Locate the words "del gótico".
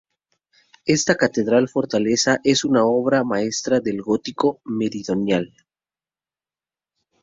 3.81-4.59